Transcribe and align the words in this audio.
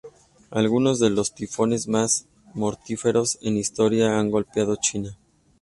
Algunos 0.49 0.99
de 0.99 1.11
los 1.11 1.35
tifones 1.35 1.87
más 1.87 2.25
mortíferos 2.55 3.37
en 3.43 3.55
historia 3.57 4.17
han 4.17 4.31
golpeado 4.31 4.75
China. 4.77 5.15